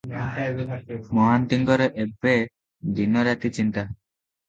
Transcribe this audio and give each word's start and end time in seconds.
ମହାନ୍ତିଙ୍କର 0.07 1.89
ଏବେ 2.07 2.35
ଦିନ 3.01 3.29
ରାତି 3.33 3.57
ଚିନ୍ତା। 3.61 3.89